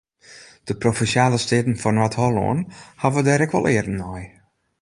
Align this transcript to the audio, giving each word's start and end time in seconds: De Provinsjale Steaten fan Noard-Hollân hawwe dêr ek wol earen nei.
De 0.67 0.75
Provinsjale 0.83 1.37
Steaten 1.43 1.75
fan 1.81 1.95
Noard-Hollân 1.97 2.59
hawwe 3.01 3.21
dêr 3.27 3.43
ek 3.45 3.53
wol 3.53 3.69
earen 3.73 3.99
nei. 4.01 4.23